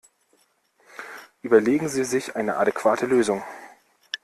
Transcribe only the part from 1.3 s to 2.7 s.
Überlegen Sie sich eine